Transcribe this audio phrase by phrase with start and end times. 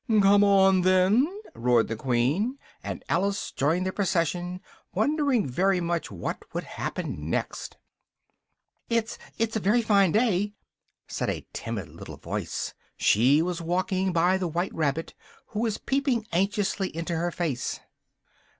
[0.19, 4.59] "Come on then!" roared the Queen, and Alice joined the procession,
[4.95, 7.77] wondering very much what would happen next.
[8.89, 10.55] "It's it's a very fine day!"
[11.07, 15.13] said a timid little voice: she was walking by the white rabbit,
[15.49, 17.79] who was peeping anxiously into her face.